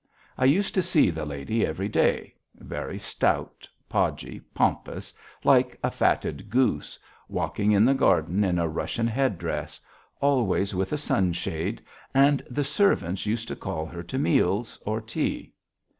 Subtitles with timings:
[0.35, 6.49] I used to see the lady every day, very stout, podgy, pompous, like a fatted
[6.49, 6.97] goose,
[7.29, 9.79] walking in the garden in a Russian head dress,
[10.19, 11.83] always with a sunshade,
[12.15, 15.53] and the servants used to call her to meals or tea.